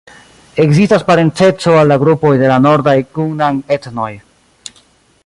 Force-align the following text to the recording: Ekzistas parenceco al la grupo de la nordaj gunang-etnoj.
Ekzistas 0.63 1.03
parenceco 1.09 1.75
al 1.81 1.87
la 1.93 1.99
grupo 2.05 2.33
de 2.41 2.51
la 2.53 2.57
nordaj 2.67 2.97
gunang-etnoj. 3.19 4.11